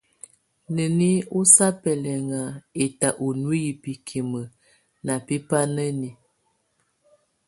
Nəni 0.75 1.09
ɔsa 1.37 1.67
bɛlinŋa 1.81 2.41
ɛta 2.83 3.07
ɔ 3.23 3.27
nuiyi 3.41 3.69
bikimə 3.81 4.41
ná 5.05 5.13
bɛ́ 5.25 5.37
bánáni. 5.47 6.09